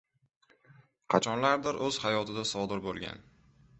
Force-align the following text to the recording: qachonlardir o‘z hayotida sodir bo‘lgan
qachonlardir 1.13 1.77
o‘z 1.89 1.99
hayotida 2.07 2.47
sodir 2.53 2.83
bo‘lgan 2.87 3.23